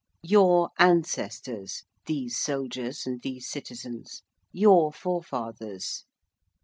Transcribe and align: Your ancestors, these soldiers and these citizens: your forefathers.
Your 0.23 0.71
ancestors, 0.79 1.83
these 2.07 2.35
soldiers 2.35 3.05
and 3.05 3.21
these 3.21 3.47
citizens: 3.47 4.23
your 4.51 4.91
forefathers. 4.91 6.05